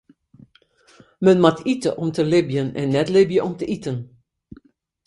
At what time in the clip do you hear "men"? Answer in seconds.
1.21-1.39